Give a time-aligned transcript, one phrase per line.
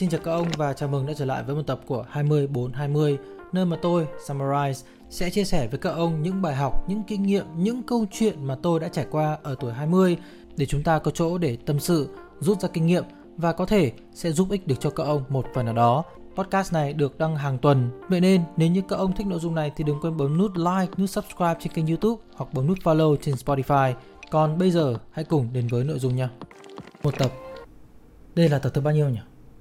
[0.00, 3.18] Xin chào các ông và chào mừng đã trở lại với một tập của 20420
[3.52, 7.22] nơi mà tôi, Summarize, sẽ chia sẻ với các ông những bài học, những kinh
[7.22, 10.16] nghiệm, những câu chuyện mà tôi đã trải qua ở tuổi 20
[10.56, 12.08] để chúng ta có chỗ để tâm sự,
[12.40, 13.04] rút ra kinh nghiệm
[13.36, 16.04] và có thể sẽ giúp ích được cho các ông một phần nào đó.
[16.36, 19.54] Podcast này được đăng hàng tuần, vậy nên nếu như các ông thích nội dung
[19.54, 22.78] này thì đừng quên bấm nút like, nút subscribe trên kênh YouTube hoặc bấm nút
[22.78, 23.94] follow trên Spotify.
[24.30, 26.30] Còn bây giờ hãy cùng đến với nội dung nha.
[27.02, 27.32] Một tập.
[28.34, 29.20] Đây là tập thứ bao nhiêu nhỉ?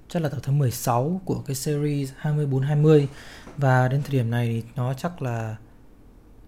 [0.09, 3.07] Chắc là tập thứ 16 của cái series 2420
[3.57, 5.55] và đến thời điểm này thì nó chắc là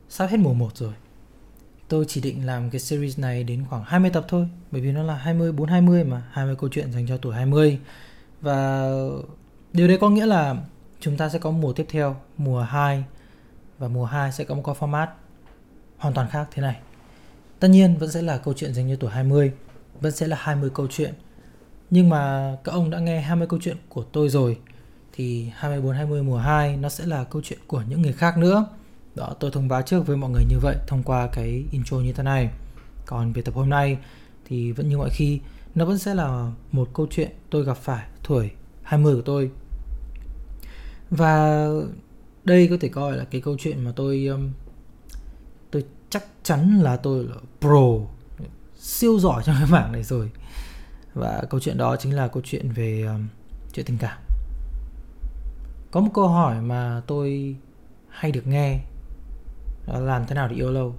[0.10, 0.94] sắp hết mùa 1 rồi.
[1.88, 5.04] Tôi chỉ định làm cái series này đến khoảng 20 tập thôi bởi vì nó
[5.04, 7.80] là 24 20 mà 20 câu chuyện dành cho tuổi 20
[8.42, 8.90] và
[9.74, 10.56] điều đấy có nghĩa là
[11.00, 13.04] chúng ta sẽ có mùa tiếp theo, mùa 2
[13.78, 15.08] và mùa 2 sẽ có một cái format
[15.98, 16.80] hoàn toàn khác thế này.
[17.60, 19.52] Tất nhiên vẫn sẽ là câu chuyện dành cho tuổi 20,
[20.02, 21.14] vẫn sẽ là 20 câu chuyện.
[21.92, 24.58] Nhưng mà các ông đã nghe 20 câu chuyện của tôi rồi
[25.14, 28.66] thì 24 20 mùa 2 nó sẽ là câu chuyện của những người khác nữa.
[29.16, 32.14] Đó, tôi thông báo trước với mọi người như vậy thông qua cái intro như
[32.14, 32.50] thế này.
[33.06, 33.98] Còn về tập hôm nay
[34.46, 35.40] thì vẫn như mọi khi,
[35.76, 38.52] nó vẫn sẽ là một câu chuyện tôi gặp phải tuổi
[38.84, 39.52] 20 của tôi.
[41.10, 41.68] Và
[42.44, 44.50] đây có thể coi là cái câu chuyện mà tôi um,
[45.72, 48.08] tôi chắc chắn là tôi là pro
[48.80, 50.30] siêu giỏi trong cái mảng này rồi.
[51.14, 53.28] Và câu chuyện đó chính là câu chuyện về um,
[53.74, 54.18] chuyện tình cảm.
[55.92, 57.56] Có một câu hỏi mà tôi
[58.10, 58.80] hay được nghe
[59.88, 60.96] đó là làm thế nào để yêu lâu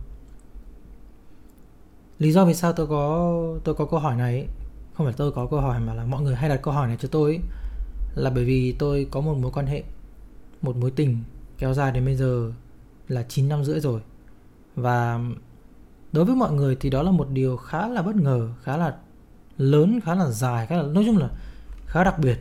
[2.18, 4.46] lý do vì sao tôi có tôi có câu hỏi này ấy,
[4.94, 6.96] không phải tôi có câu hỏi mà là mọi người hay đặt câu hỏi này
[7.00, 7.40] cho tôi ấy,
[8.14, 9.82] là bởi vì tôi có một mối quan hệ
[10.62, 11.18] một mối tình
[11.58, 12.52] kéo dài đến bây giờ
[13.08, 14.00] là 9 năm rưỡi rồi
[14.76, 15.20] và
[16.12, 18.96] đối với mọi người thì đó là một điều khá là bất ngờ khá là
[19.62, 21.28] lớn khá là dài khá là nói chung là
[21.86, 22.38] khá đặc biệt.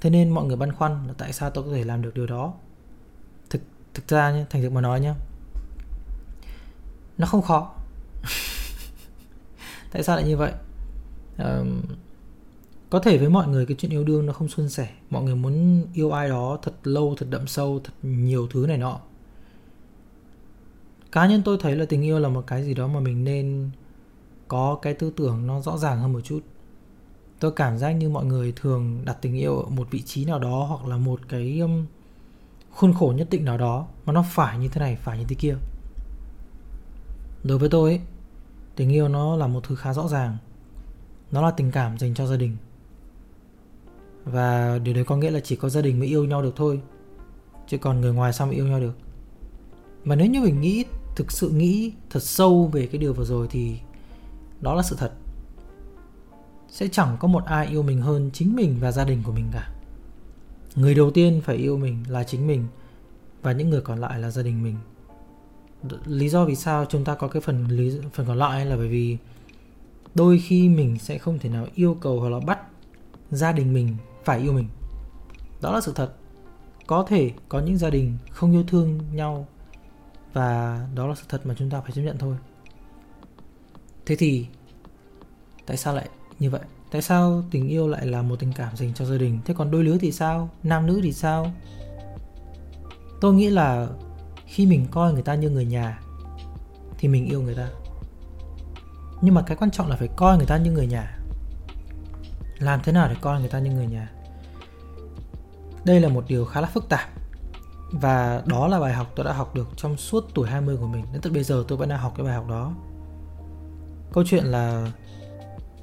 [0.00, 2.26] Thế nên mọi người băn khoăn là tại sao tôi có thể làm được điều
[2.26, 2.54] đó?
[3.50, 3.62] Thực
[3.94, 5.14] thực ra nhé thành thực mà nói nhé
[7.18, 7.74] nó không khó.
[9.92, 10.52] Tại sao lại như vậy?
[11.38, 11.82] Um,
[12.90, 14.88] có thể với mọi người cái chuyện yêu đương nó không suôn sẻ.
[15.10, 18.78] Mọi người muốn yêu ai đó thật lâu thật đậm sâu thật nhiều thứ này
[18.78, 19.00] nọ.
[21.12, 23.70] Cá nhân tôi thấy là tình yêu là một cái gì đó mà mình nên
[24.48, 26.40] có cái tư tưởng nó rõ ràng hơn một chút.
[27.40, 30.38] Tôi cảm giác như mọi người thường đặt tình yêu ở một vị trí nào
[30.38, 31.86] đó hoặc là một cái um,
[32.70, 35.36] khuôn khổ nhất định nào đó mà nó phải như thế này phải như thế
[35.38, 35.56] kia.
[37.44, 38.00] Đối với tôi ấy,
[38.76, 40.36] tình yêu nó là một thứ khá rõ ràng.
[41.32, 42.56] Nó là tình cảm dành cho gia đình.
[44.24, 46.80] Và điều đấy có nghĩa là chỉ có gia đình mới yêu nhau được thôi
[47.68, 48.94] chứ còn người ngoài sao mà yêu nhau được?
[50.04, 50.84] Mà nếu như mình nghĩ
[51.16, 53.78] thực sự nghĩ thật sâu về cái điều vừa rồi thì
[54.60, 55.12] đó là sự thật.
[56.68, 59.46] Sẽ chẳng có một ai yêu mình hơn chính mình và gia đình của mình
[59.52, 59.70] cả.
[60.74, 62.66] Người đầu tiên phải yêu mình là chính mình
[63.42, 64.76] và những người còn lại là gia đình mình.
[66.06, 68.88] Lý do vì sao chúng ta có cái phần lý, phần còn lại là bởi
[68.88, 69.18] vì
[70.14, 72.58] đôi khi mình sẽ không thể nào yêu cầu hoặc là bắt
[73.30, 74.68] gia đình mình phải yêu mình.
[75.62, 76.12] Đó là sự thật.
[76.86, 79.46] Có thể có những gia đình không yêu thương nhau
[80.32, 82.36] và đó là sự thật mà chúng ta phải chấp nhận thôi
[84.06, 84.46] thế thì
[85.66, 86.08] tại sao lại
[86.38, 86.60] như vậy?
[86.90, 89.40] Tại sao tình yêu lại là một tình cảm dành cho gia đình?
[89.44, 90.50] Thế còn đôi lứa thì sao?
[90.62, 91.52] Nam nữ thì sao?
[93.20, 93.88] Tôi nghĩ là
[94.46, 96.00] khi mình coi người ta như người nhà
[96.98, 97.68] thì mình yêu người ta.
[99.20, 101.18] Nhưng mà cái quan trọng là phải coi người ta như người nhà.
[102.58, 104.10] Làm thế nào để coi người ta như người nhà?
[105.84, 107.08] Đây là một điều khá là phức tạp.
[107.90, 111.04] Và đó là bài học tôi đã học được trong suốt tuổi 20 của mình.
[111.12, 112.72] Đến tận bây giờ tôi vẫn đang học cái bài học đó
[114.16, 114.92] câu chuyện là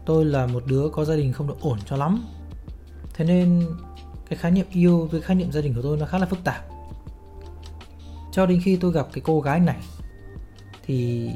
[0.06, 2.26] tôi là một đứa có gia đình không được ổn cho lắm.
[3.14, 3.66] Thế nên
[4.30, 6.44] cái khái niệm yêu với khái niệm gia đình của tôi nó khá là phức
[6.44, 6.66] tạp.
[8.32, 9.78] Cho đến khi tôi gặp cái cô gái này,
[10.86, 11.30] thì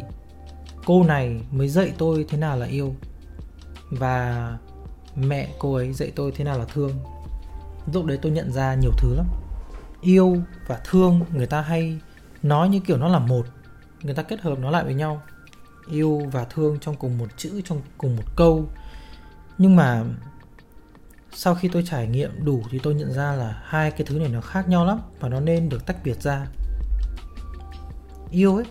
[0.85, 2.96] cô này mới dạy tôi thế nào là yêu.
[3.90, 4.58] Và
[5.16, 6.91] mẹ cô ấy dạy tôi thế nào là thương.
[7.94, 9.26] Lúc đấy tôi nhận ra nhiều thứ lắm.
[10.02, 11.99] Yêu và thương người ta hay
[12.44, 13.46] nói như kiểu nó là một,
[14.02, 15.22] người ta kết hợp nó lại với nhau
[15.91, 18.66] yêu và thương trong cùng một chữ, trong cùng một câu.
[19.57, 20.03] Nhưng mà
[21.34, 24.29] sau khi tôi trải nghiệm đủ thì tôi nhận ra là hai cái thứ này
[24.29, 26.47] nó khác nhau lắm và nó nên được tách biệt ra.
[28.31, 28.66] Yêu ấy,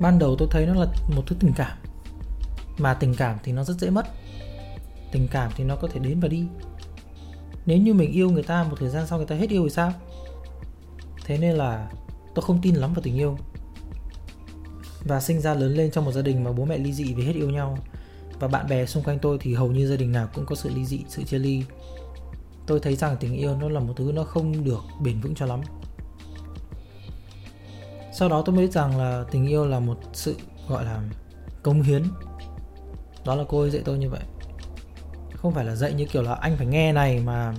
[0.00, 0.86] ban đầu tôi thấy nó là
[1.16, 1.78] một thứ tình cảm,
[2.78, 4.06] mà tình cảm thì nó rất dễ mất.
[5.12, 6.46] Tình cảm thì nó có thể đến và đi.
[7.66, 9.70] Nếu như mình yêu người ta một thời gian sau người ta hết yêu thì
[9.70, 9.92] sao?
[11.24, 11.90] Thế nên là
[12.34, 13.38] tôi không tin lắm vào tình yêu
[15.04, 17.24] và sinh ra lớn lên trong một gia đình mà bố mẹ ly dị vì
[17.24, 17.78] hết yêu nhau.
[18.40, 20.70] Và bạn bè xung quanh tôi thì hầu như gia đình nào cũng có sự
[20.74, 21.64] ly dị, sự chia ly.
[22.66, 25.46] Tôi thấy rằng tình yêu nó là một thứ nó không được bền vững cho
[25.46, 25.60] lắm.
[28.12, 30.36] Sau đó tôi mới biết rằng là tình yêu là một sự,
[30.68, 31.02] gọi là
[31.62, 32.02] công hiến.
[33.24, 34.22] Đó là cô ấy dạy tôi như vậy.
[35.34, 37.54] Không phải là dạy như kiểu là anh phải nghe này mà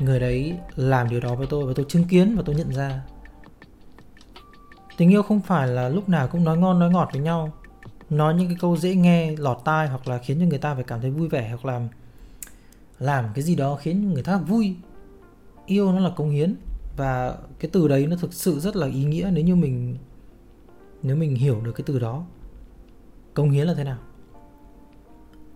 [0.00, 3.02] người đấy làm điều đó với tôi và tôi chứng kiến và tôi nhận ra
[5.02, 7.52] tình yêu không phải là lúc nào cũng nói ngon, nói ngọt với nhau.
[8.10, 10.84] Nói những cái câu dễ nghe, lọt tai hoặc là khiến cho người ta phải
[10.84, 11.88] cảm thấy vui vẻ hoặc làm
[12.98, 14.76] làm cái gì đó khiến người ta vui.
[15.66, 16.54] Yêu nó là công hiến
[16.96, 19.96] và cái từ đấy nó thực sự rất là ý nghĩa nếu như mình,
[21.02, 22.24] nếu mình hiểu được cái từ đó.
[23.34, 23.98] Công hiến là thế nào?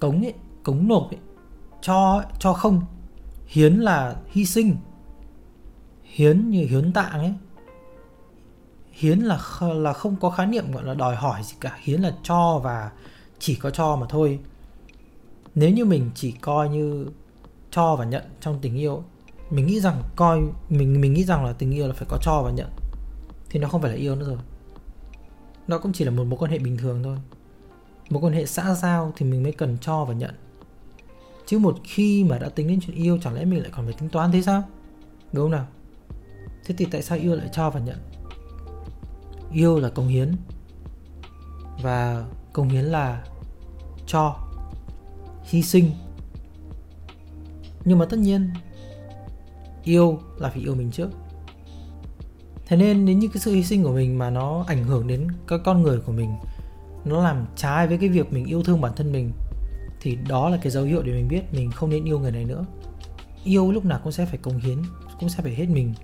[0.01, 1.19] Cống ấy, cống nộp ấy,
[1.81, 2.83] cho cho không.
[3.47, 4.77] Hiến là hy sinh.
[6.03, 7.35] Hiến như hiến tạng ấy
[8.97, 9.41] hiến là
[9.75, 11.79] là không có khái niệm, gọi là đòi hỏi gì cả.
[11.81, 12.91] Hiến là cho và
[13.39, 14.39] chỉ có cho mà thôi.
[15.55, 17.07] Nếu như mình chỉ coi như
[17.71, 19.03] cho và nhận trong tình yêu,
[19.51, 22.43] mình nghĩ rằng coi, mình mình nghĩ rằng là tình yêu là phải có cho
[22.43, 22.69] và nhận.
[23.51, 24.39] Thì nó không phải là yêu nữa rồi.
[25.69, 27.17] Nó cũng chỉ là một mối quan hệ bình thường thôi.
[28.11, 30.35] Một quan hệ xã giao thì mình mới cần cho và nhận.
[31.47, 33.95] Chứ một khi mà đã tính đến chuyện yêu, chẳng lẽ mình lại còn phải
[33.95, 34.63] tính toán thế sao?
[35.33, 35.67] Đúng không nào?
[36.65, 37.97] Thế thì tại sao yêu lại cho và nhận?
[39.57, 40.33] Yêu là công hiến.
[41.83, 43.25] Và công hiến là
[44.07, 44.37] cho,
[45.45, 45.91] hy sinh.
[47.85, 48.51] Nhưng mà tất nhiên,
[49.85, 51.11] yêu là phải yêu mình trước.
[52.67, 55.29] Thế nên nếu như cái sự hy sinh của mình mà nó ảnh hưởng đến
[55.49, 56.35] các con người của mình,
[57.05, 59.33] nó làm trái với cái việc mình yêu thương bản thân mình,
[60.01, 62.45] thì đó là cái dấu hiệu để mình biết mình không nên yêu người này
[62.45, 62.65] nữa.
[63.45, 64.79] Yêu lúc nào cũng sẽ phải cống hiến,
[65.21, 65.95] cũng sẽ phải hết mình.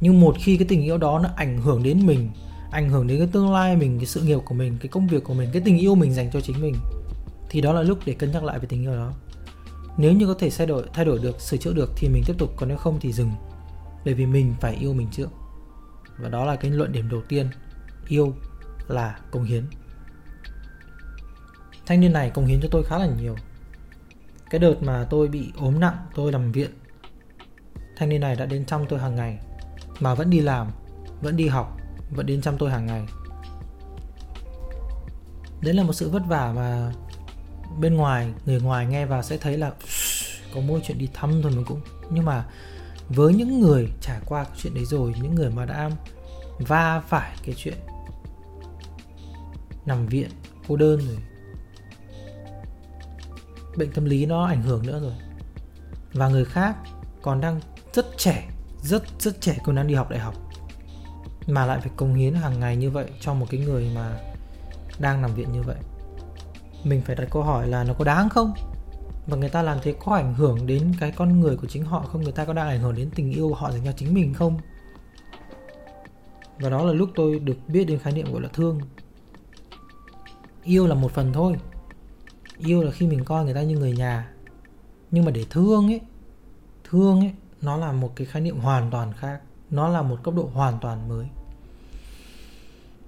[0.00, 2.30] Nhưng một khi cái tình yêu đó nó ảnh hưởng đến mình
[2.70, 5.24] ảnh hưởng đến cái tương lai mình, cái sự nghiệp của mình, cái công việc
[5.24, 6.74] của mình, cái tình yêu mình dành cho chính mình,
[7.48, 9.12] thì đó là lúc để cân nhắc lại về tình yêu đó.
[9.96, 12.34] Nếu như có thể thay đổi thay đổi được, sửa chữa được thì mình tiếp
[12.38, 13.30] tục, còn nếu không thì dừng,
[14.04, 15.28] bởi vì mình phải yêu mình trước.
[16.18, 17.48] Và đó là cái luận điểm đầu tiên,
[18.08, 18.34] yêu
[18.88, 19.64] là công hiến.
[21.86, 23.36] Thanh niên này công hiến cho tôi khá là nhiều.
[24.50, 26.70] Cái đợt mà tôi bị ốm nặng, tôi nằm viện,
[27.96, 29.38] thanh niên này đã đến chăm tôi hàng ngày,
[30.00, 30.66] mà vẫn đi làm,
[31.22, 31.77] vẫn đi học
[32.10, 33.06] vẫn đến chăm tôi hàng ngày.
[35.60, 36.92] Đấy là một sự vất vả mà
[37.78, 39.72] bên ngoài, người ngoài nghe vào sẽ thấy là,
[40.54, 41.80] có mỗi chuyện đi thăm thôi mà cũng.
[42.10, 42.44] Nhưng mà
[43.08, 45.90] với những người trải qua cái chuyện đấy rồi, những người mà đã
[46.58, 47.78] va phải cái chuyện
[49.86, 50.30] nằm viện,
[50.68, 51.18] cô đơn rồi,
[53.76, 55.14] bệnh tâm lý nó ảnh hưởng nữa rồi.
[56.12, 56.76] Và người khác
[57.22, 57.60] còn đang
[57.92, 58.48] rất trẻ,
[58.82, 60.34] rất rất trẻ, còn đang đi học đại học
[61.48, 64.18] mà lại phải cống hiến hàng ngày như vậy cho một cái người mà
[64.98, 65.76] đang nằm viện như vậy?
[66.84, 68.52] Mình phải đặt câu hỏi là nó có đáng không?
[69.26, 72.00] Và người ta làm thế có ảnh hưởng đến cái con người của chính họ
[72.00, 72.22] không?
[72.22, 74.34] Người ta có đang ảnh hưởng đến tình yêu của họ dành cho chính mình
[74.34, 74.58] không?
[76.58, 78.80] Và đó là lúc tôi được biết đến khái niệm gọi là thương.
[80.64, 81.54] Yêu là một phần thôi.
[82.58, 84.30] Yêu là khi mình coi người ta như người nhà.
[85.10, 86.00] Nhưng mà để thương ấy
[86.90, 89.40] thương ấy, nó là một cái khái niệm hoàn toàn khác.
[89.70, 91.26] Nó là một cấp độ hoàn toàn mới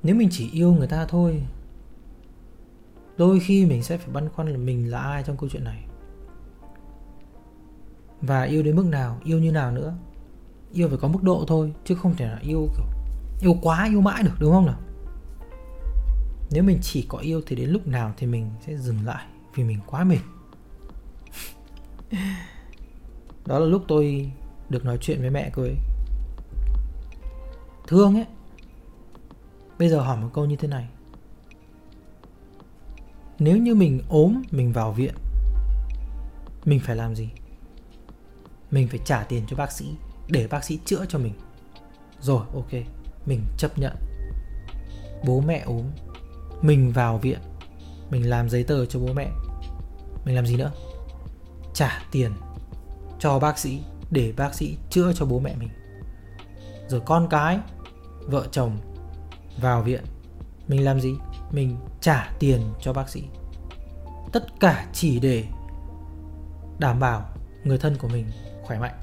[0.02, 1.42] nếu mình chỉ yêu người ta thôi,
[3.16, 5.84] đôi khi mình sẽ phải băn khoăn là mình là ai trong câu chuyện này.
[8.20, 9.94] Và yêu đến mức nào, yêu như nào nữa.
[10.72, 12.86] Yêu phải có mức độ thôi, chứ không thể là yêu kiểu,
[13.40, 14.80] yêu quá, yêu mãi được, đúng không nào?
[16.50, 19.64] Nếu mình chỉ có yêu thì đến lúc nào thì mình sẽ dừng lại vì
[19.64, 20.20] mình quá mệt.
[23.46, 24.32] Đó là lúc tôi
[24.68, 25.76] được nói chuyện với mẹ cô ấy.
[27.86, 28.26] Thương ấy
[29.80, 30.88] bây giờ hỏi một câu như thế này.
[33.38, 35.14] Nếu như mình ốm, mình vào viện,
[36.64, 37.30] mình phải làm gì?
[38.70, 39.94] Mình phải trả tiền cho bác sĩ
[40.28, 41.32] để bác sĩ chữa cho mình.
[42.20, 42.72] Rồi, ok,
[43.26, 43.96] mình chấp nhận.
[45.24, 45.84] Bố mẹ ốm,
[46.62, 47.38] mình vào viện,
[48.10, 49.30] mình làm giấy tờ cho bố mẹ.
[50.24, 50.72] Mình làm gì nữa?
[51.74, 52.32] Trả tiền
[53.18, 55.70] cho bác sĩ để bác sĩ chữa cho bố mẹ mình.
[56.88, 57.58] Rồi con cái,
[58.26, 58.78] vợ chồng
[59.60, 60.04] vào viện.
[60.68, 61.14] Mình làm gì?
[61.50, 63.22] Mình trả tiền cho bác sĩ.
[64.32, 65.44] Tất cả chỉ để
[66.78, 67.28] đảm bảo
[67.64, 68.26] người thân của mình
[68.62, 68.94] khỏe mạnh.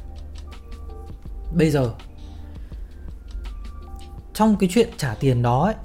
[1.55, 1.93] Bây giờ
[4.33, 5.75] trong cái chuyện trả tiền đó ấy,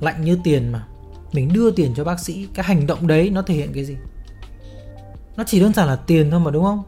[0.00, 0.86] lạnh như tiền mà
[1.32, 3.96] mình đưa tiền cho bác sĩ cái hành động đấy nó thể hiện cái gì?
[5.36, 6.82] Nó chỉ đơn giản là tiền thôi mà đúng không?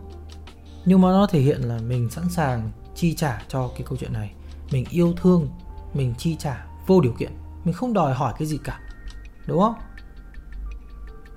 [0.84, 4.12] Nhưng mà nó thể hiện là mình sẵn sàng chi trả cho cái câu chuyện
[4.12, 4.32] này.
[4.70, 5.48] Mình yêu thương
[5.94, 7.32] mình chi trả vô điều kiện,
[7.64, 8.80] mình không đòi hỏi cái gì cả,
[9.46, 9.74] đúng không?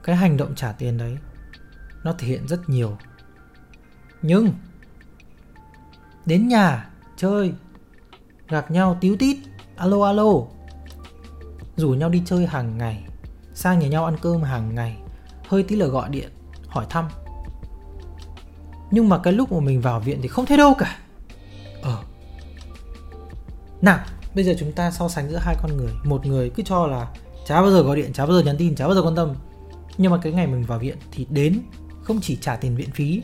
[0.03, 1.17] Cái hành động trả tiền đấy,
[2.03, 2.97] nó thể hiện rất nhiều.
[4.21, 4.53] Nhưng,
[6.25, 7.53] đến nhà, chơi,
[8.49, 9.37] gặp nhau tíu tít,
[9.75, 10.33] alo alo.
[11.75, 13.03] Rủ nhau đi chơi hàng ngày,
[13.53, 14.97] sang nhà nhau ăn cơm hàng ngày,
[15.47, 16.31] hơi tí là gọi điện,
[16.67, 17.07] hỏi thăm.
[18.91, 20.99] Nhưng mà cái lúc mà mình vào viện thì không thấy đâu cả.
[21.81, 22.03] Ờ.
[23.81, 23.99] Nào
[24.37, 25.93] bây giờ chúng ta so sánh giữa hai con người.
[26.03, 27.07] Một người cứ cho là
[27.45, 29.33] chả bao giờ gọi điện chả bao giờ nhắn tin chả bao giờ quan tâm.
[29.97, 31.59] Nhưng mà cái ngày mình vào viện thì đến
[32.03, 33.21] không chỉ trả tiền viện phí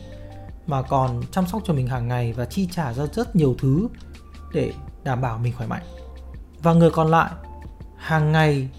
[0.67, 3.88] mà còn chăm sóc cho mình hàng ngày và chi trả ra rất nhiều thứ
[4.53, 5.84] để đảm bảo mình khỏe mạnh.
[6.63, 7.32] Và người còn lại
[7.98, 8.70] hàng ngày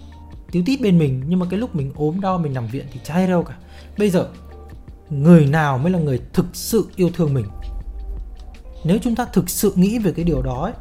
[0.51, 2.99] tíu tít bên mình nhưng mà cái lúc mình ốm đau mình nằm viện thì
[3.03, 3.57] chả hay đâu cả.
[3.97, 4.27] Bây giờ
[5.09, 7.45] người nào mới là người thực sự yêu thương mình?
[8.83, 10.73] Nếu chúng ta thực sự nghĩ về cái điều đó ấy,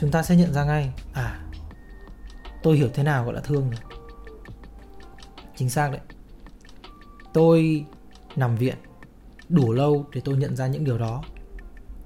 [0.00, 1.40] chúng ta sẽ nhận ra ngay à
[2.62, 3.80] tôi hiểu thế nào gọi là thương rồi
[5.56, 6.00] chính xác đấy.
[7.32, 7.84] Tôi
[8.36, 8.76] nằm viện
[9.48, 11.22] đủ lâu để tôi nhận ra những điều đó.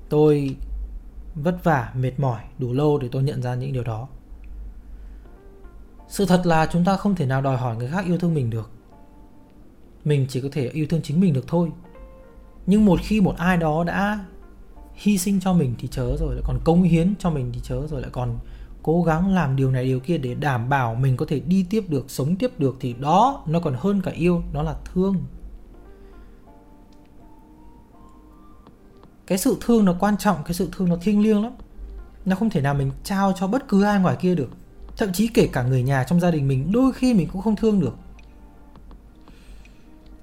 [0.08, 0.56] Tôi
[1.34, 4.08] vất vả, mệt mỏi đủ lâu để tôi nhận ra những điều đó.
[6.08, 8.50] Sự thật là chúng ta không thể nào đòi hỏi người khác yêu thương mình
[8.50, 8.70] được.
[10.04, 11.70] Mình chỉ có thể yêu thương chính mình được thôi.
[12.66, 14.24] Nhưng một khi một ai đó đã
[14.94, 17.86] hy sinh cho mình thì chớ rồi lại còn công hiến cho mình thì chớ
[17.86, 18.38] rồi lại còn
[18.82, 21.84] cố gắng làm điều này, điều kia để đảm bảo mình có thể đi tiếp
[21.88, 25.16] được, sống tiếp được thì đó nó còn hơn cả yêu, nó là thương.
[29.26, 31.52] Cái sự thương nó quan trọng, cái sự thương nó thiêng liêng lắm.
[32.24, 34.50] Nó không thể nào mình trao cho bất cứ ai ngoài kia được.
[34.96, 37.56] Thậm chí kể cả người nhà trong gia đình mình, đôi khi mình cũng không
[37.56, 37.96] thương được.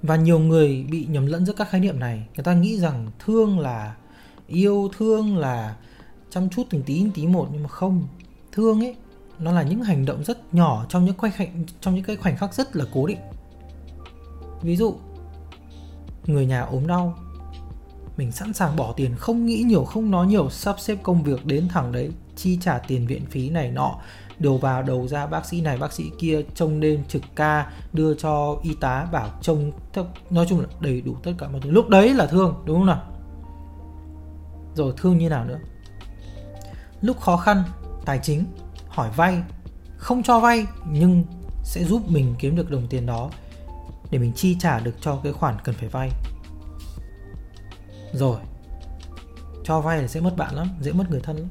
[0.02, 2.28] Và nhiều người bị nhầm lẫn giữa các khái niệm này.
[2.36, 3.96] Người ta nghĩ rằng thương là
[4.52, 5.76] yêu thương là
[6.30, 8.08] chăm chút từng tí từng tí một, nhưng mà không.
[8.52, 8.96] Thương ấy,
[9.40, 11.50] nó là những hành động rất nhỏ trong những khoảnh khắc
[11.82, 13.20] trong những cái khoảnh khắc rất là cố định.
[14.62, 14.96] Ví dụ,
[16.26, 17.18] người nhà ốm đau,
[18.18, 21.46] mình sẵn sàng bỏ tiền, không nghĩ nhiều, không nói nhiều, sắp xếp công việc
[21.46, 23.96] đến thẳng đấy, chi trả tiền viện phí này nọ,
[24.40, 28.14] đầu vào, đầu ra, bác sĩ này, bác sĩ kia, trông đêm trực ca, đưa
[28.14, 29.72] cho y tá, bảo trông
[30.30, 31.72] nói chung là đầy đủ tất cả mọi thứ.
[31.72, 33.04] Lúc đấy là thương, đúng không nào?
[34.76, 35.60] Rồi thương như nào nữa.
[37.02, 37.64] Lúc khó khăn,
[38.06, 38.46] tài chính,
[38.88, 39.44] hỏi vay,
[39.98, 41.24] không cho vay nhưng
[41.64, 43.32] sẽ giúp mình kiếm được đồng tiền đó
[44.12, 46.10] để mình chi trả được cho cái khoản cần phải vay.
[48.14, 48.40] Rồi,
[49.64, 51.48] cho vay là sẽ mất bạn lắm, dễ mất người thân lắm.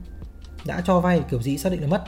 [0.67, 2.05] Đã cho vay kiểu gì xác định là mất.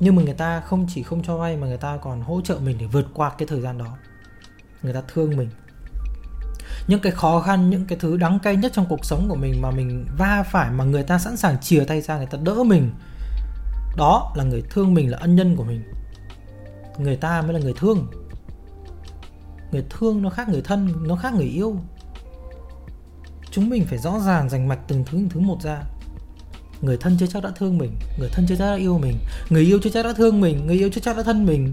[0.00, 2.58] Nhưng mà người ta không chỉ không cho vay mà người ta còn hỗ trợ
[2.58, 3.96] mình để vượt qua cái thời gian đó.
[4.82, 5.48] Người ta thương mình
[6.88, 9.62] những cái khó khăn, những cái thứ đắng cay nhất trong cuộc sống của mình
[9.62, 12.54] mà mình va phải mà người ta sẵn sàng chìa tay ra người ta đỡ
[12.66, 12.90] mình,
[13.96, 15.82] đó là người thương mình, là ân nhân của mình.
[16.98, 18.06] Người ta mới là người thương.
[19.72, 21.76] Người thương nó khác người thân, nó khác người yêu.
[23.50, 25.82] Chúng mình phải rõ ràng dành mạch từng thứ từng thứ một ra.
[26.80, 29.18] Người thân chưa chắc đã thương mình, người thân chưa chắc đã yêu mình,
[29.50, 31.72] người yêu chưa chắc đã thương mình, người yêu chưa chắc đã thân mình.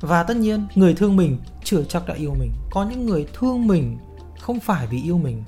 [0.00, 2.52] Và tất nhiên, người thương mình chưa chắc đã yêu mình.
[2.70, 3.98] Có những người thương mình
[4.44, 5.44] không phải vì yêu mình,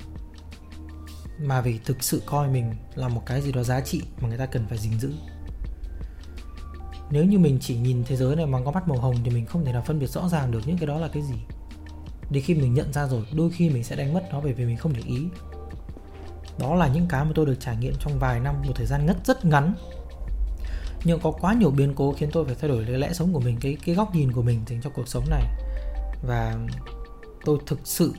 [1.39, 4.39] mà vì thực sự coi mình là một cái gì đó giá trị mà người
[4.39, 5.13] ta cần phải gìn giữ.
[7.11, 9.47] Nếu như mình chỉ nhìn thế giới này bằng con mắt màu hồng thì mình
[9.47, 11.35] không thể nào phân biệt rõ ràng được những cái đó là cái gì.
[12.31, 14.65] Đến khi mình nhận ra rồi, đôi khi mình sẽ đánh mất nó bởi vì
[14.65, 15.29] mình không để ý.
[16.59, 19.07] Đó là những cái mà tôi được trải nghiệm trong vài năm, một thời gian
[19.07, 19.75] ngất rất ngắn.
[21.05, 23.41] Nhưng có quá nhiều biến cố khiến tôi phải thay đổi cái lẽ sống của
[23.41, 25.45] mình, cái cái góc nhìn của mình dành cho cuộc sống này.
[26.23, 26.57] Và
[27.45, 28.15] tôi thực sự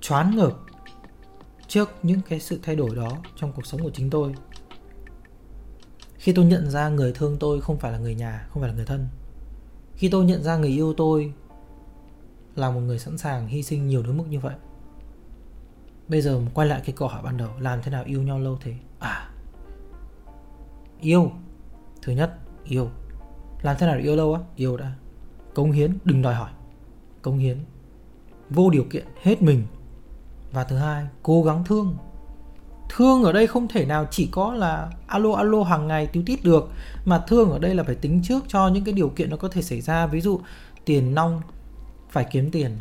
[0.00, 0.52] choáng ngợp
[1.66, 4.34] trước những cái sự thay đổi đó trong cuộc sống của chính tôi.
[6.14, 8.76] Khi tôi nhận ra người thương tôi không phải là người nhà, không phải là
[8.76, 9.08] người thân.
[9.94, 11.32] Khi tôi nhận ra người yêu tôi
[12.56, 14.54] là một người sẵn sàng hy sinh nhiều đến mức như vậy.
[16.08, 18.58] Bây giờ quay lại cái câu hỏi ban đầu, làm thế nào yêu nhau lâu
[18.60, 18.74] thế?
[18.98, 19.30] À
[21.00, 21.32] yêu.
[22.02, 22.90] Thứ nhất, yêu.
[23.62, 24.40] Làm thế nào để yêu lâu á?
[24.56, 24.94] Yêu đã.
[25.54, 26.50] Cống hiến, đừng đòi hỏi.
[27.22, 27.58] Cống hiến.
[28.50, 29.62] Vô điều kiện, hết mình
[30.52, 31.96] và thứ hai, cố gắng thương.
[32.96, 36.44] Thương ở đây không thể nào chỉ có là alo alo hàng ngày tiêu tít
[36.44, 36.70] được,
[37.04, 39.48] mà thương ở đây là phải tính trước cho những cái điều kiện nó có
[39.48, 40.06] thể xảy ra.
[40.06, 40.40] Ví dụ,
[40.84, 41.42] tiền nong,
[42.10, 42.78] phải kiếm tiền.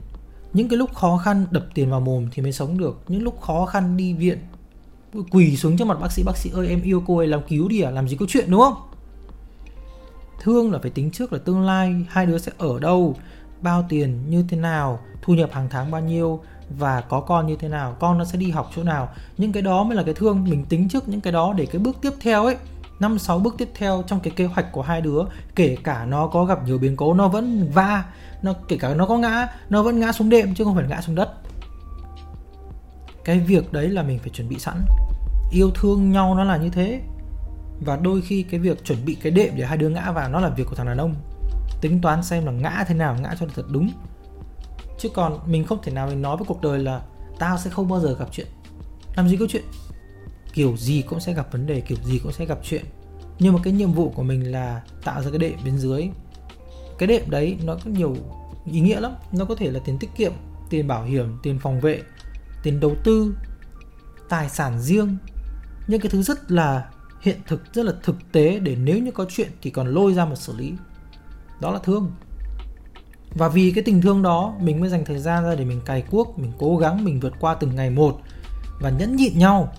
[0.54, 3.02] Những cái lúc khó khăn, đập tiền vào mồm thì mới sống được.
[3.08, 4.40] Những lúc khó khăn, đi viện,
[5.32, 7.68] quỳ xuống trước mặt bác sĩ bác sĩ ơi, em yêu cô ấy, làm cứu
[7.68, 7.92] đi à?
[7.92, 8.76] Làm gì có chuyện, đúng không?
[10.42, 13.16] Thương là phải tính trước là tương lai hai đứa sẽ ở đâu,
[13.62, 17.56] bao tiền, như thế nào, thu nhập hàng tháng bao nhiêu và có con như
[17.56, 19.10] thế nào, con nó sẽ đi học chỗ nào.
[19.38, 21.80] Những cái đó mới là cái thương mình tính trước những cái đó để cái
[21.80, 22.58] bước tiếp theo ấy,
[23.00, 25.22] năm, sáu bước tiếp theo trong cái kế hoạch của hai đứa,
[25.56, 28.06] kể cả nó có gặp nhiều biến cố, nó vẫn va,
[28.42, 31.02] nó, kể cả nó có ngã, nó vẫn ngã xuống đệm chứ không phải ngã
[31.02, 31.34] xuống đất.
[33.24, 34.86] Cái việc đấy là mình phải chuẩn bị sẵn.
[35.52, 37.02] Yêu thương nhau nó là như thế.
[37.86, 40.40] Và đôi khi cái việc chuẩn bị cái đệm để hai đứa ngã vào, nó
[40.40, 41.16] là việc của thằng đàn ông.
[41.82, 43.90] Tính toán xem là ngã thế nào, ngã cho thật đúng
[44.98, 47.01] chứ còn mình không thể nào mình nói với cuộc đời là
[47.39, 48.48] tao sẽ không bao giờ gặp chuyện.
[49.16, 49.63] Làm gì có chuyện?
[50.54, 52.86] Kiểu gì cũng sẽ gặp vấn đề, kiểu gì cũng sẽ gặp chuyện.
[53.39, 56.10] Nhưng mà cái nhiệm vụ của mình là tạo ra cái đệm bên dưới.
[56.98, 58.16] Cái đệm đấy nó có nhiều
[58.72, 59.12] ý nghĩa lắm.
[59.32, 60.34] Nó có thể là tiền tiết kiệm,
[60.70, 62.01] tiền bảo hiểm, tiền phòng vệ,
[62.63, 63.36] tiền đầu tư,
[64.30, 65.18] tài sản riêng.
[65.88, 66.89] Những cái thứ rất là
[67.22, 70.25] hiện thực, rất là thực tế để nếu như có chuyện thì còn lôi ra
[70.25, 70.74] mà xử lý.
[71.62, 72.12] Đó là thương
[73.36, 76.02] và vì cái tình thương đó, mình mới dành thời gian ra để mình cày
[76.02, 78.20] cuốc, mình cố gắng, mình vượt qua từng ngày một
[78.80, 79.74] và nhẫn nhịn nhau.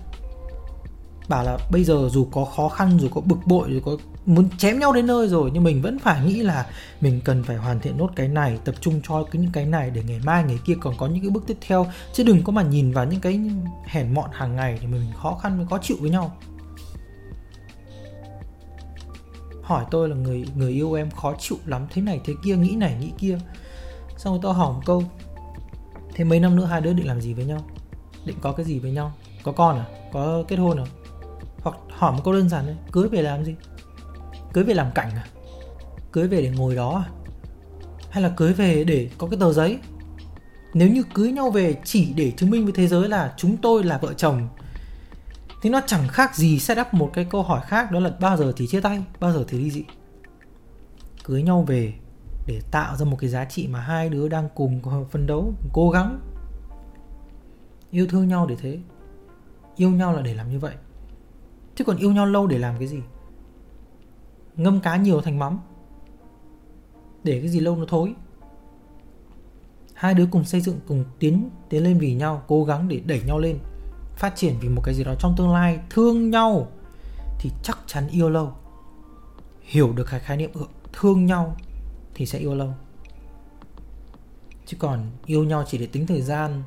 [1.27, 4.49] Bảo là bây giờ dù có khó khăn, dù có bực bội, dù có muốn
[4.57, 6.65] chém nhau đến nơi rồi, nhưng mình vẫn phải nghĩ là
[7.01, 9.89] mình cần phải hoàn thiện nốt cái này, tập trung cho cái những cái này
[9.89, 11.87] để ngày mai, ngày kia còn có những cái bước tiếp theo.
[12.13, 13.39] Chứ đừng có mà nhìn vào những cái
[13.85, 16.35] hèn mọn hàng ngày thì mình khó khăn mới khó chịu với nhau.
[19.69, 22.75] Hỏi tôi là người người yêu em khó chịu lắm thế này thế kia, nghĩ
[22.75, 23.39] này nghĩ kia.
[24.17, 25.03] Xong rồi tôi hỏi một câu,
[26.13, 27.65] thế mấy năm nữa hai đứa định làm gì với nhau?
[28.25, 29.13] Định có cái gì với nhau?
[29.43, 29.85] Có con à?
[30.13, 30.85] Có kết hôn à?
[31.61, 33.55] Hoặc hỏi một câu đơn giản đấy, cưới về làm gì?
[34.53, 35.27] Cưới về làm cảnh à?
[36.11, 37.09] Cưới về để ngồi đó à?
[38.09, 39.77] Hay là cưới về để có cái tờ giấy?
[40.73, 43.83] Nếu như cưới nhau về chỉ để chứng minh với thế giới là chúng tôi
[43.83, 44.47] là vợ chồng
[45.61, 48.37] thì nó chẳng khác gì set up một cái câu hỏi khác, đó là bao
[48.37, 49.83] giờ thì chia tay, bao giờ thì ly dị.
[51.23, 51.93] Cưới nhau về
[52.47, 55.89] để tạo ra một cái giá trị mà hai đứa đang cùng phấn đấu, cố
[55.89, 56.19] gắng.
[57.91, 58.79] Yêu thương nhau để thế.
[59.75, 60.75] Yêu nhau là để làm như vậy.
[61.75, 62.99] Chứ còn yêu nhau lâu để làm cái gì?
[64.55, 65.59] Ngâm cá nhiều thành mắm.
[67.23, 68.13] Để cái gì lâu nó thối.
[69.93, 73.21] Hai đứa cùng xây dựng, cùng tiến tiến lên vì nhau, cố gắng để đẩy
[73.27, 73.59] nhau lên
[74.19, 76.67] phát triển vì một cái gì đó trong tương lai, thương nhau,
[77.39, 78.53] thì chắc chắn yêu lâu.
[79.61, 80.51] Hiểu được cái khái niệm
[80.93, 81.55] thương nhau
[82.13, 82.73] thì sẽ yêu lâu.
[84.65, 86.63] Chứ còn yêu nhau chỉ để tính thời gian,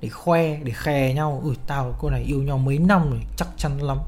[0.00, 1.40] để khoe, để khè nhau.
[1.44, 3.98] Ui, tao, cô này yêu nhau mấy năm rồi, chắc chắn lắm.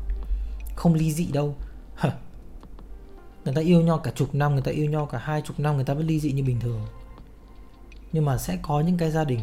[0.76, 1.54] Không ly dị đâu.
[1.94, 2.12] Hả?
[3.44, 5.76] người ta yêu nhau cả chục năm, người ta yêu nhau cả hai chục năm,
[5.76, 6.86] người ta vẫn ly dị như bình thường.
[8.12, 9.40] Nhưng mà sẽ có những cái gia đình,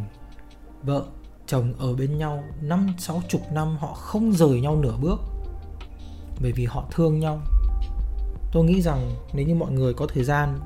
[0.83, 1.05] vợ
[1.53, 5.19] chồng ở bên nhau năm, sáu chục năm, họ không rời nhau nửa bước.
[6.41, 7.41] Bởi vì họ thương nhau.
[8.51, 10.59] Tôi nghĩ rằng nếu như mọi người có thời gian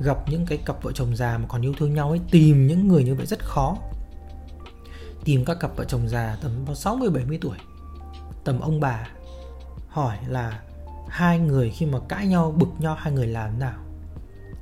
[0.00, 2.88] gặp những cái cặp vợ chồng già mà còn yêu thương nhau ấy, tìm những
[2.88, 3.76] người như vậy rất khó.
[5.24, 7.56] Tìm các cặp vợ chồng già tầm 60 70 tuổi.
[8.44, 9.08] Tầm ông bà
[9.88, 10.62] hỏi là
[11.08, 13.78] hai người khi mà cãi nhau, bực nhau, hai người làm nào?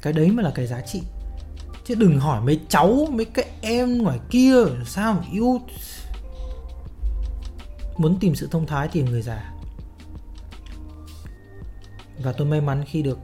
[0.02, 1.02] Cái đấy mới là cái giá trị
[1.84, 4.54] chứ đừng hỏi mấy cháu, mấy cái em ngoài kia,
[4.86, 5.60] sao mà yêu.
[7.96, 9.52] Muốn tìm sự thông thái tìm người già.
[12.22, 13.18] Và tôi may mắn khi được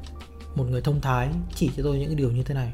[0.55, 2.73] một người thông thái chỉ cho tôi những điều như thế này.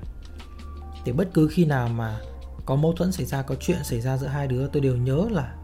[1.04, 2.20] Để bất cứ khi nào mà
[2.66, 5.28] có mâu thuẫn xảy ra, có chuyện xảy ra giữa hai đứa, tôi đều nhớ
[5.30, 5.54] là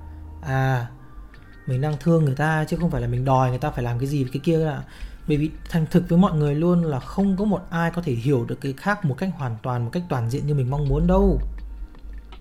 [0.42, 0.86] à
[1.66, 3.98] mình đang thương người ta chứ không phải là mình đòi người ta phải làm
[3.98, 4.84] cái gì cái kia là
[5.28, 8.12] bởi vì thành thực với mọi người luôn là không có một ai có thể
[8.12, 10.88] hiểu được cái khác một cách hoàn toàn, một cách toàn diện như mình mong
[10.88, 11.40] muốn đâu.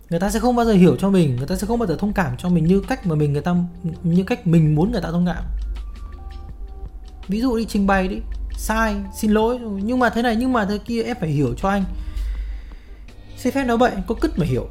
[0.09, 1.95] Người ta sẽ không bao giờ hiểu cho mình, người ta sẽ không bao giờ
[1.99, 3.55] thông cảm cho mình như cách mà mình người ta,
[4.03, 5.43] như cách mình muốn người ta thông cảm.
[7.27, 8.17] Ví dụ đi, trình bày đi.
[8.57, 9.59] Sai, xin lỗi.
[9.59, 11.83] Nhưng mà thế này, nhưng mà thế kia, em phải hiểu cho anh.
[13.37, 14.69] Xin phép nói vậy có cứt mà hiểu.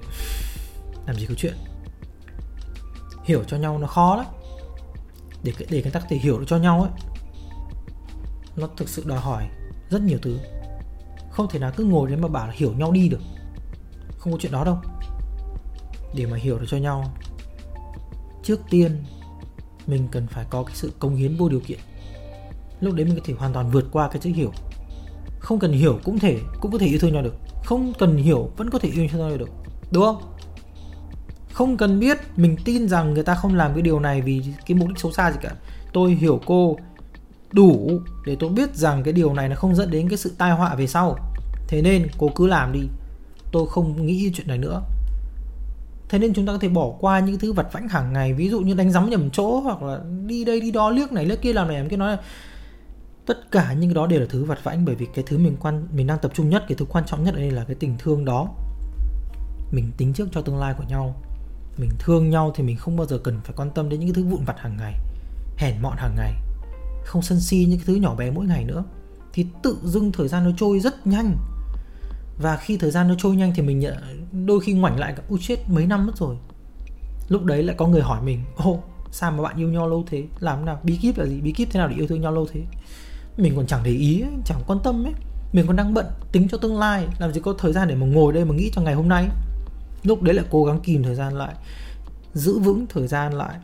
[1.06, 1.54] Làm gì có chuyện.
[3.24, 4.26] Hiểu cho nhau nó khó lắm.
[5.42, 6.90] Để để người ta có thể hiểu được cho nhau ấy
[8.58, 9.48] nó thực sự đòi hỏi
[9.90, 10.38] rất nhiều thứ.
[11.30, 13.20] Không thể nào cứ ngồi đấy mà bảo là hiểu nhau đi được.
[14.18, 14.78] Không có chuyện đó đâu.
[16.14, 17.04] Để mà hiểu được cho nhau,
[18.42, 19.04] trước tiên
[19.86, 21.78] mình cần phải có cái sự công hiến vô điều kiện.
[22.80, 24.52] Lúc đấy mình có thể hoàn toàn vượt qua cái chữ hiểu.
[25.38, 27.34] Không cần hiểu cũng thể, cũng có thể yêu thương nhau được.
[27.64, 29.50] Không cần hiểu vẫn có thể yêu thương nhau được.
[29.90, 30.22] Đúng không?
[31.52, 34.76] Không cần biết, mình tin rằng người ta không làm cái điều này vì cái
[34.76, 35.54] mục đích xấu xa gì cả.
[35.92, 36.76] Tôi hiểu cô
[37.52, 40.52] đủ để tôi biết rằng cái điều này nó không dẫn đến cái sự tai
[40.52, 41.16] họa về sau.
[41.68, 42.88] Thế nên cô cứ làm đi.
[43.52, 44.82] Tôi không nghĩ chuyện này nữa.
[46.08, 48.50] Thế nên chúng ta có thể bỏ qua những thứ vặt vãnh hàng ngày, ví
[48.50, 51.42] dụ như đánh giấm nhầm chỗ hoặc là đi đây đi đó, liếc này, liếc
[51.42, 52.16] kia, làm này, làm kia, nói
[53.26, 55.56] tất cả những cái đó đều là thứ vặt vãnh bởi vì cái thứ mình
[55.60, 57.76] quan, mình đang tập trung nhất, cái thứ quan trọng nhất ở đây là cái
[57.80, 58.48] tình thương đó.
[59.72, 61.22] Mình tính trước cho tương lai của nhau.
[61.76, 64.22] Mình thương nhau thì mình không bao giờ cần phải quan tâm đến những cái
[64.22, 64.94] thứ vụn vặt hàng ngày,
[65.56, 66.34] hèn mọn hàng ngày
[67.08, 68.84] không sân si những cái thứ nhỏ bé mỗi ngày nữa
[69.32, 71.36] thì tự dưng thời gian nó trôi rất nhanh.
[72.38, 73.96] Và khi thời gian nó trôi nhanh thì mình ờ,
[74.32, 76.36] đôi khi ngoảnh lại ui chết mấy năm mất rồi.
[77.28, 80.24] Lúc đấy lại có người hỏi mình ô sao mà bạn yêu nhau lâu thế?
[80.40, 80.80] Làm nào?
[80.82, 81.40] Bí kíp là gì?
[81.40, 82.62] Bí kíp thế nào để yêu thương nhau lâu thế?
[83.36, 85.14] Mình còn chẳng để ý ấy, chẳng quan tâm ấy.
[85.52, 88.06] Mình còn đang bận tính cho tương lai làm gì có thời gian để mà
[88.06, 89.28] ngồi đây mà nghĩ cho ngày hôm nay.
[90.02, 91.54] Lúc đấy lại cố gắng kìm thời gian lại
[92.34, 93.54] giữ vững thời gian lại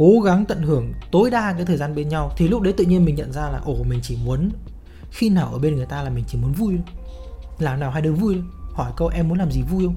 [0.00, 2.84] cố gắng tận hưởng tối đa cái thời gian bên nhau, thì lúc đấy tự
[2.84, 4.50] nhiên mình nhận ra là, ồ, mình chỉ muốn,
[5.10, 6.74] khi nào ở bên người ta là mình chỉ muốn vui.
[7.58, 8.36] Làm nào hai đứa vui?
[8.72, 9.96] Hỏi câu, em muốn làm gì, vui không?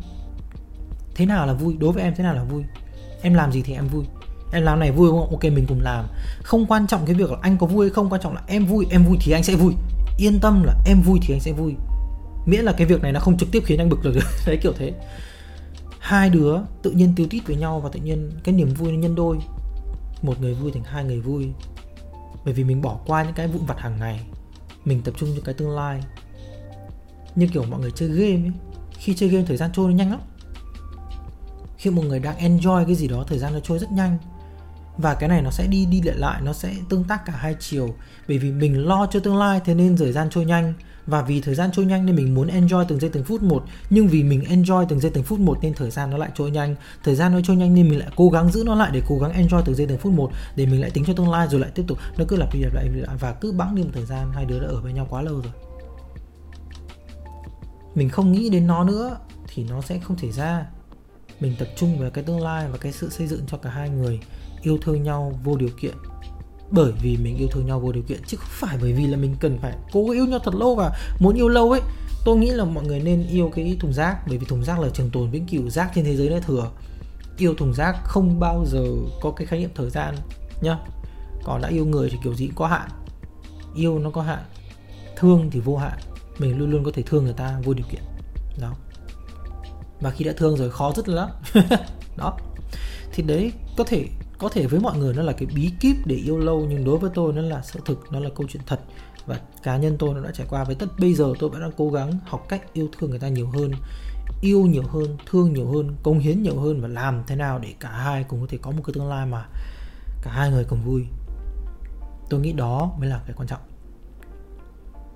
[1.15, 1.77] Thế nào là vui?
[1.79, 2.63] Đối với em thế nào là vui?
[3.21, 4.05] Em làm gì thì em vui.
[4.53, 5.29] Em làm này vui không?
[5.31, 6.05] Ok, mình cùng làm.
[6.43, 8.65] Không quan trọng cái việc là anh có vui hay không, quan trọng là em
[8.65, 9.73] vui em vui thì anh sẽ vui.
[10.17, 11.75] Yên tâm là em vui thì anh sẽ vui.
[12.45, 14.15] Miễn là cái việc này nó không trực tiếp khiến anh bực được
[14.47, 14.93] đấy, kiểu thế.
[15.99, 18.97] Hai đứa tự nhiên tiêu tít với nhau và tự nhiên cái niềm vui nó
[18.97, 19.37] nhân đôi
[20.23, 21.49] một người vui thành hai người vui.
[22.45, 24.19] Bởi vì mình bỏ qua những cái vụn vặt hàng ngày.
[24.85, 26.03] Mình tập trung cho cái tương lai.
[27.35, 28.51] Như kiểu mọi người chơi game ấy,
[28.97, 30.19] khi chơi game thời gian trôi nó nhanh lắm.
[31.77, 34.17] Khi một người đang enjoy cái gì đó, thời gian nó trôi rất nhanh.
[34.97, 37.55] Và cái này nó sẽ đi đi lại lại, nó sẽ tương tác cả hai
[37.59, 37.95] chiều.
[38.27, 40.73] Bởi vì mình lo cho tương lai, thế nên thời gian trôi nhanh
[41.07, 43.63] và vì thời gian trôi nhanh nên mình muốn enjoy từng giây từng phút một.
[43.89, 46.51] Nhưng vì mình enjoy từng giây từng phút một nên thời gian nó lại trôi
[46.51, 46.75] nhanh.
[47.03, 49.19] Thời gian nó trôi nhanh nên mình lại cố gắng giữ nó lại để cố
[49.19, 51.59] gắng enjoy từng giây từng phút một, để mình lại tính cho tương lai rồi
[51.59, 51.97] lại tiếp tục.
[52.17, 52.89] Nó cứ lặp đi lặp lại
[53.19, 55.33] và cứ bẵng đi một thời gian, hai đứa đã ở với nhau quá lâu
[55.33, 55.53] rồi.
[57.95, 60.65] Mình không nghĩ đến nó nữa thì nó sẽ không thể ra.
[61.39, 63.89] Mình tập trung vào cái tương lai và cái sự xây dựng cho cả hai
[63.89, 64.19] người.
[64.61, 65.93] Yêu thương nhau vô điều kiện
[66.73, 69.17] bởi vì mình yêu thương nhau vô điều kiện, chứ không phải bởi vì là
[69.17, 71.81] mình cần phải cố yêu nhau thật lâu và muốn yêu lâu ấy.
[72.25, 74.89] Tôi nghĩ là mọi người nên yêu cái thùng rác, bởi vì thùng rác là
[74.89, 76.71] trường tồn vĩnh cửu rác trên thế giới đã thừa.
[77.37, 78.85] Yêu thùng rác không bao giờ
[79.21, 80.15] có cái khái niệm thời gian
[80.61, 80.77] nhá.
[81.43, 82.89] Còn đã yêu người thì kiểu gì cũng có hạn.
[83.75, 84.43] Yêu nó có hạn,
[85.15, 85.99] thương thì vô hạn.
[86.37, 88.01] Mình luôn luôn có thể thương người ta vô điều kiện.
[88.61, 88.73] Đó.
[90.01, 91.29] Và khi đã thương rồi khó rất là lắm.
[92.17, 92.37] Đó.
[93.13, 94.07] Thì đấy, có thể
[94.43, 96.97] có thể với mọi người nó là cái bí kíp để yêu lâu, nhưng đối
[96.97, 98.79] với tôi nó là, sự thực, nó là câu chuyện thật.
[99.25, 101.71] Và cá nhân tôi nó đã trải qua với tất, bây giờ tôi vẫn đang
[101.77, 103.71] cố gắng học cách yêu thương người ta nhiều hơn,
[104.41, 107.73] yêu nhiều hơn, thương nhiều hơn công hiến nhiều hơn và làm thế nào để
[107.79, 109.45] cả hai cùng có thể có một cái tương lai mà
[110.21, 111.05] cả hai người cùng vui.
[112.29, 113.61] Tôi nghĩ đó mới là cái quan trọng.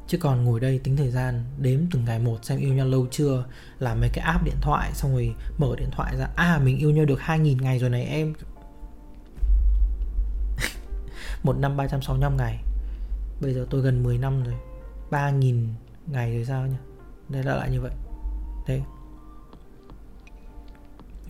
[0.07, 3.07] Chứ còn ngồi đây tính thời gian, đếm từng ngày một xem yêu nhau lâu
[3.11, 3.45] chưa,
[3.79, 6.91] làm mấy cái app điện thoại, xong rồi mở điện thoại ra à mình yêu
[6.91, 8.33] nhau được 2.000 ngày rồi này em
[11.47, 12.63] một năm 365 ngày.
[13.41, 14.55] Bây giờ tôi gần 10 năm rồi.
[15.11, 15.67] 3.000
[16.07, 16.75] ngày rồi sao nhỉ?
[17.29, 17.91] Đây là lại như vậy.
[18.67, 18.83] Đấy.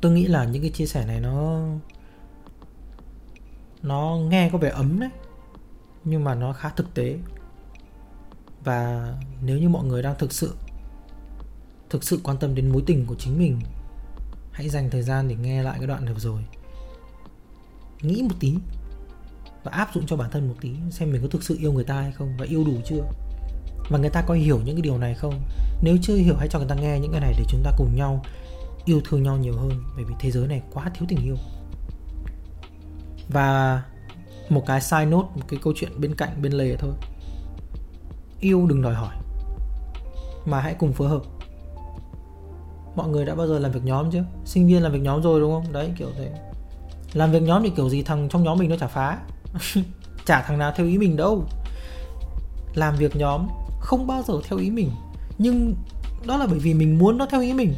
[0.01, 1.65] Tôi nghĩ là những cái chia sẻ này nó
[3.83, 5.09] nó nghe có vẻ ấm đấy.
[6.03, 7.17] Nhưng mà nó khá thực tế.
[8.63, 10.55] Và nếu như mọi người đang thực sự
[11.89, 13.59] thực sự quan tâm đến mối tình của chính mình,
[14.51, 16.45] hãy dành thời gian để nghe lại cái đoạn được rồi.
[18.01, 18.55] Nghĩ một tí
[19.67, 21.83] và áp dụng cho bản thân một tí, xem mình có thực sự yêu người
[21.83, 23.03] ta hay không và yêu đủ chưa.
[23.89, 25.41] Và người ta có hiểu những cái điều này không?
[25.81, 27.95] Nếu chưa hiểu, hãy cho người ta nghe những cái này để chúng ta cùng
[27.95, 28.23] nhau
[28.85, 31.35] yêu thương nhau nhiều hơn, bởi vì thế giới này quá thiếu tình yêu.
[33.29, 33.83] Và
[34.49, 36.93] một cái side note, một cái câu chuyện bên cạnh, bên lề thôi.
[38.39, 39.15] Yêu đừng đòi hỏi,
[40.45, 41.21] mà hãy cùng phối hợp.
[42.95, 44.23] Mọi người đã bao giờ làm việc nhóm chưa?
[44.45, 45.73] Sinh viên làm việc nhóm rồi đúng không?
[45.73, 46.31] Đấy, kiểu thế.
[47.13, 49.19] Làm việc nhóm thì kiểu gì thằng trong nhóm mình nó chả phá.
[50.25, 51.45] chả thằng nào theo ý mình đâu.
[52.75, 53.47] Làm việc nhóm
[53.79, 54.91] không bao giờ theo ý mình
[55.37, 55.75] nhưng
[56.25, 57.73] đó là bởi vì mình muốn nó theo ý mình.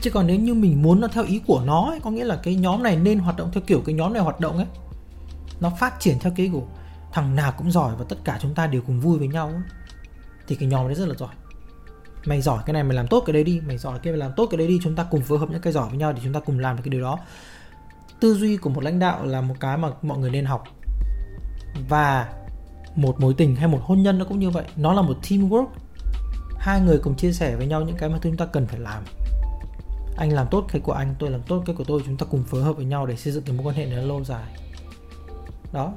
[0.00, 2.40] Chứ còn nếu như mình muốn nó theo ý của nó ấy, có nghĩa là
[2.42, 4.66] cái nhóm này nên hoạt động theo kiểu cái nhóm này hoạt động ấy.
[5.60, 6.62] Nó phát triển theo cái của
[7.12, 9.62] thằng nào cũng giỏi và tất cả chúng ta đều cùng vui với nhau ấy,
[10.48, 11.34] thì cái nhóm đấy rất là giỏi.
[12.26, 14.32] Mày giỏi cái này mày làm tốt cái đấy đi mày giỏi cái mày làm
[14.36, 16.20] tốt cái đấy đi chúng ta cùng phối hợp những cái giỏi với nhau để
[16.24, 17.18] chúng ta cùng làm được cái điều đó
[18.20, 20.64] tư duy của một lãnh đạo là một cái mà mọi người nên học.
[21.88, 22.28] Và
[22.96, 24.64] một mối tình hay một hôn nhân nó cũng như vậy.
[24.76, 25.66] Nó là một teamwork.
[26.58, 29.04] Hai người cùng chia sẻ với nhau những cái mà chúng ta cần phải làm.
[30.16, 32.02] Anh làm tốt cái của anh, tôi làm tốt cái của tôi.
[32.06, 34.04] Chúng ta cùng phối hợp với nhau để xây dựng cái mối quan hệ này
[34.04, 34.44] lâu dài.
[35.72, 35.92] Đó,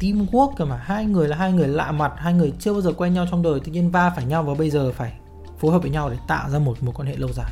[0.00, 0.76] teamwork cơ mà.
[0.76, 3.42] Hai người là hai người lạ mặt, hai người chưa bao giờ quen nhau trong
[3.42, 3.60] đời.
[3.60, 5.12] Tự nhiên va phải nhau và bây giờ phải
[5.58, 7.50] phối hợp với nhau để tạo ra một mối quan hệ lâu dài.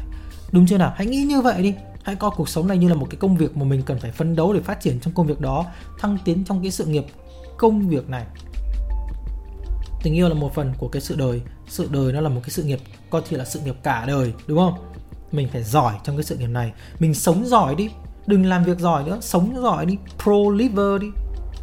[0.52, 0.92] Đúng chưa nào?
[0.96, 1.74] Hãy nghĩ như vậy đi
[2.06, 4.12] hãy coi cuộc sống này như là một cái công việc mà mình cần phải
[4.12, 5.64] phấn đấu để phát triển trong công việc đó,
[5.98, 7.04] thăng tiến trong cái sự nghiệp
[7.58, 8.26] công việc này.
[10.02, 11.40] Tình yêu là một phần của cái sự đời.
[11.68, 12.78] Sự đời nó là một cái sự nghiệp
[13.10, 14.74] coi thì là sự nghiệp cả đời, đúng không?
[15.32, 16.72] Mình phải giỏi trong cái sự nghiệp này.
[16.98, 17.90] Mình sống giỏi đi.
[18.26, 19.18] Đừng làm việc giỏi nữa.
[19.20, 19.96] Sống giỏi đi.
[20.22, 21.06] Pro liver đi.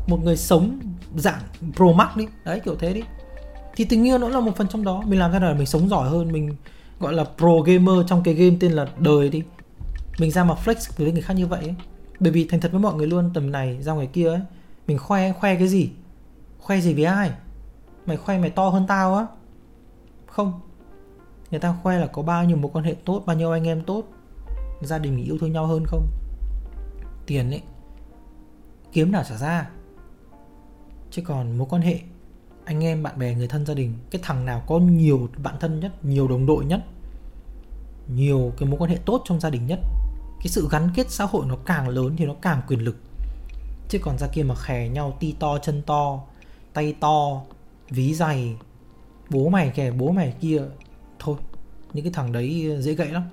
[0.08, 0.79] Một người sống
[1.15, 1.41] dạng
[1.75, 2.25] pro max đi.
[2.45, 3.01] Đấy, kiểu thế đi.
[3.75, 5.03] Thì tình yêu nó là một phần trong đó.
[5.06, 6.32] Mình làm ra đời mình sống giỏi hơn.
[6.32, 6.56] Mình
[6.99, 9.41] gọi là pro gamer trong cái game tên là đời đi
[10.19, 11.76] mình ra mà flex với người khác như vậy ấy.
[12.19, 14.41] bởi vì thành thật với mọi người luôn, tầm này, ra ngoài kia ấy,
[14.88, 15.89] mình khoe khoe cái gì?
[16.60, 17.32] Khoe gì với ai?
[18.06, 19.26] Mày khoe mày to hơn tao á.
[20.28, 20.62] Không.
[21.52, 23.84] Người ta khoe là có bao nhiêu mối quan hệ tốt, bao nhiêu anh em
[23.84, 24.04] tốt.
[24.82, 26.08] Gia đình yêu thương nhau hơn không?
[27.26, 27.62] Tiền ấy.
[28.91, 29.69] Kiếm nào trả ra.
[31.12, 31.99] Chứ còn mối quan hệ
[32.65, 35.80] anh em, bạn bè, người thân, gia đình, cái thằng nào có nhiều bạn thân
[35.80, 36.82] nhất, nhiều đồng đội nhất,
[38.15, 39.80] nhiều cái mối quan hệ tốt trong gia đình nhất
[40.43, 42.95] cái sự gắn kết xã hội nó càng lớn thì nó càng quyền lực.
[43.89, 46.19] Chứ còn ra kia mà khè nhau ti to chân to
[46.73, 47.41] tay to
[47.89, 48.56] ví dày
[49.29, 50.62] bố mày kẻ bố mày kia
[51.19, 51.36] thôi
[51.93, 53.23] những cái thằng đấy dễ gãy lắm.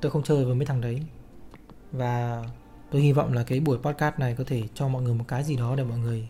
[0.00, 1.02] Tôi không chơi với mấy thằng đấy.
[1.92, 2.44] Và
[2.90, 5.44] tôi hy vọng là cái buổi podcast này có thể cho mọi người một cái
[5.44, 6.28] gì đó để mọi người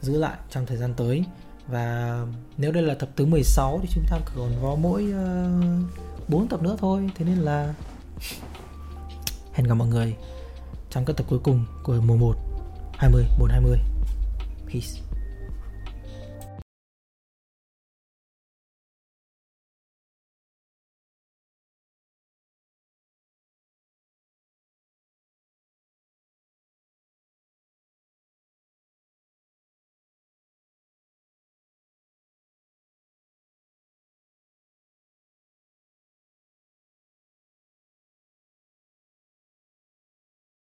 [0.00, 1.24] giữ lại trong thời gian tới.
[1.66, 2.18] Và
[2.56, 5.50] nếu đây là tập thứ 16 thì chúng ta còn có mỗi ờ,
[6.18, 7.10] uh, 4 tập nữa thôi.
[7.14, 7.74] Thế nên là
[9.54, 10.14] hẹn gặp mọi người
[10.90, 12.36] trong các tập cuối cùng của mùa 1
[12.96, 13.78] 20 420
[14.66, 15.13] peace.